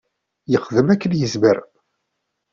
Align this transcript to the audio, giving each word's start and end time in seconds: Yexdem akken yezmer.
Yexdem 0.51 0.87
akken 0.93 1.13
yezmer. 1.19 1.57